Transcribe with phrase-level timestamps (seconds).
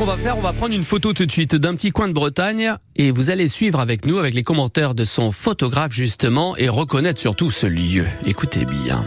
[0.00, 2.14] qu'on va faire On va prendre une photo tout de suite d'un petit coin de
[2.14, 6.70] Bretagne et vous allez suivre avec nous, avec les commentaires de son photographe justement, et
[6.70, 8.06] reconnaître surtout ce lieu.
[8.24, 9.04] Écoutez bien.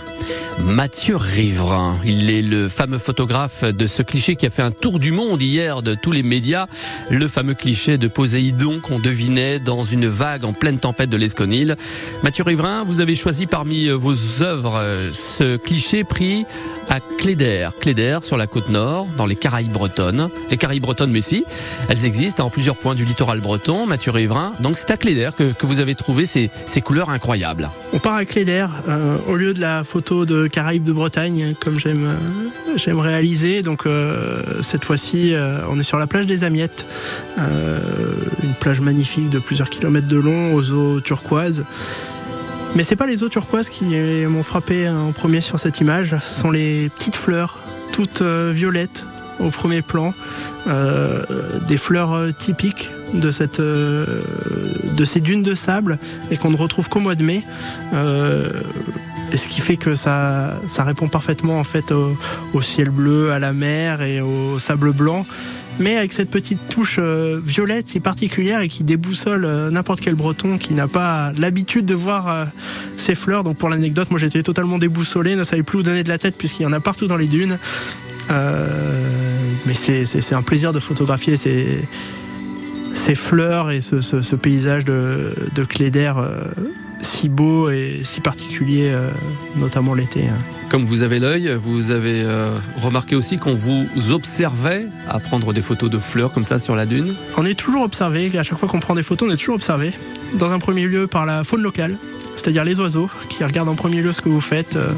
[0.60, 5.00] Mathieu Riverain, il est le fameux photographe de ce cliché qui a fait un tour
[5.00, 6.68] du monde hier de tous les médias,
[7.10, 11.76] le fameux cliché de Poséidon qu'on devinait dans une vague en pleine tempête de l'Esconil.
[12.24, 16.46] Mathieu Riverain, vous avez choisi parmi vos œuvres euh, ce cliché pris
[16.90, 20.30] à Cléder, Cléder sur la côte nord, dans les Caraïbes bretonnes.
[20.52, 21.46] Les Caraïbes bretonnes, mais si,
[21.90, 24.54] elles existent en plusieurs points du littoral breton, Mathieu Riverain.
[24.60, 27.70] Donc c'est à Cléder que, que, vous avez trouvé ces, ces couleurs incroyables.
[27.94, 31.80] On part à Cléder, euh, au lieu de la photo de Caraïbes de Bretagne, comme
[31.80, 33.62] j'aime euh, j'aime réaliser.
[33.62, 36.86] Donc euh, cette fois-ci, euh, on est sur la plage des Amiettes,
[37.38, 41.64] une plage magnifique de plusieurs kilomètres de long, aux eaux turquoises.
[42.76, 46.42] Mais c'est pas les eaux turquoises qui m'ont frappé en premier sur cette image, ce
[46.42, 47.60] sont les petites fleurs,
[47.92, 49.06] toutes violettes
[49.40, 50.14] au premier plan,
[51.68, 53.30] des fleurs typiques de
[55.06, 56.00] ces dunes de sable
[56.32, 57.44] et qu'on ne retrouve qu'au mois de mai.
[59.38, 64.02] Ce qui fait que ça, répond parfaitement en fait au, ciel bleu, à la mer
[64.02, 65.26] et au sable blanc,
[65.80, 70.16] mais avec cette petite touche euh, violette si particulière et qui déboussole euh, n'importe quel
[70.16, 72.46] breton qui n'a pas l'habitude de voir euh,
[72.96, 73.44] ces fleurs.
[73.44, 76.38] Donc pour l'anecdote, moi j'étais totalement déboussolé, ne savais plus où donner de la tête
[76.38, 77.58] puisqu'il y en a partout dans les dunes.
[78.30, 86.14] mais c'est un plaisir de photographier ces, fleurs et ce, paysage de, de Cléder
[87.04, 89.10] si beau et si particulier, euh,
[89.56, 90.24] notamment l'été.
[90.24, 90.38] Hein.
[90.70, 95.62] Comme vous avez l'œil, vous avez euh, remarqué aussi qu'on vous observait à prendre des
[95.62, 98.68] photos de fleurs comme ça sur la dune On est toujours observé, à chaque fois
[98.68, 99.94] qu'on prend des photos, on est toujours observé.
[100.38, 101.98] Dans un premier lieu par la faune locale,
[102.36, 104.76] c'est-à-dire les oiseaux qui regardent en premier lieu ce que vous faites.
[104.76, 104.92] Euh,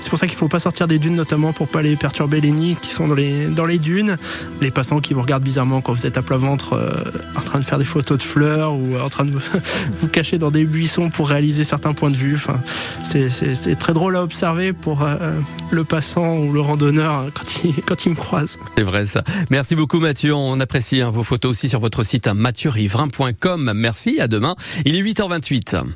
[0.00, 2.40] c'est pour ça qu'il ne faut pas sortir des dunes, notamment pour pas les perturber
[2.40, 4.16] les nids qui sont dans les, dans les dunes.
[4.60, 6.92] Les passants qui vous regardent bizarrement quand vous êtes à plat ventre euh,
[7.36, 9.30] en train de faire des photos de fleurs ou en train de
[9.92, 12.34] vous, cacher dans des buissons pour réaliser certains points de vue.
[12.34, 12.60] Enfin,
[13.04, 15.16] c'est très drôle à observer pour euh,
[15.70, 18.58] le passant ou le randonneur quand il, quand il me croise.
[18.76, 19.22] C'est vrai ça.
[19.50, 20.34] Merci beaucoup Mathieu.
[20.34, 23.72] On apprécie hein, vos photos aussi sur votre site mathieu-riverain.com.
[23.74, 24.54] Merci, à demain.
[24.84, 25.92] Il est 8h28.